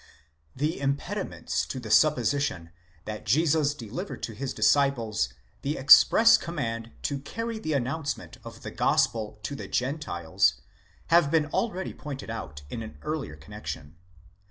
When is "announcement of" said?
7.73-8.63